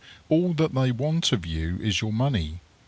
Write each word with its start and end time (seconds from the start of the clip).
All 0.29 0.53
that 0.55 0.73
they 0.73 0.91
want 0.91 1.31
of 1.31 1.45
you 1.45 1.77
is 1.79 2.01
your 2.01 2.11
money. 2.11 2.59